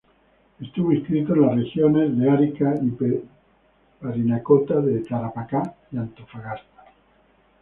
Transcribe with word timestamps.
Estuvo 0.59 0.91
inscrito 0.93 1.35
en 1.35 1.41
las 1.43 1.53
regiones 1.57 2.17
de 2.17 2.27
Arica 2.27 2.73
y 2.81 3.21
Parinacota, 4.01 4.77
de 4.81 5.01
Tarapacá 5.03 5.75
y 5.91 5.95
de 5.97 6.01
Antofagasta. 6.01 6.85